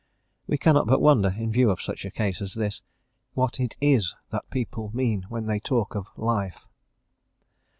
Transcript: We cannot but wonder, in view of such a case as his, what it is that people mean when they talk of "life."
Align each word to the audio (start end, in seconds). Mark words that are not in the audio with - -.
We 0.47 0.57
cannot 0.57 0.87
but 0.87 0.99
wonder, 0.99 1.29
in 1.37 1.51
view 1.51 1.69
of 1.69 1.79
such 1.79 2.05
a 2.05 2.09
case 2.09 2.41
as 2.41 2.55
his, 2.55 2.81
what 3.35 3.59
it 3.59 3.77
is 3.79 4.15
that 4.31 4.49
people 4.49 4.89
mean 4.95 5.27
when 5.29 5.45
they 5.45 5.59
talk 5.59 5.93
of 5.93 6.07
"life." 6.17 6.67